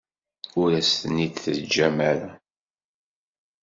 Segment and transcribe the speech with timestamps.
[0.61, 2.31] Ur as-ten-id-teǧǧam ara.